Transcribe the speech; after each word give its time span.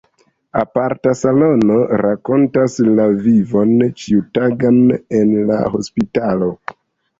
Aparta 0.61 1.11
salono 1.19 1.77
rakontas 2.03 2.79
la 3.01 3.07
vivon 3.27 3.75
ĉiutagan 4.05 4.83
en 5.21 5.39
la 5.53 5.63
hospitalo. 5.77 6.53